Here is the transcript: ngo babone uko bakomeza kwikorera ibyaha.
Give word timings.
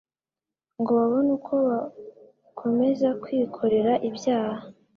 ngo 0.79 0.89
babone 0.99 1.29
uko 1.37 1.53
bakomeza 1.69 3.07
kwikorera 3.21 3.93
ibyaha. 4.09 4.65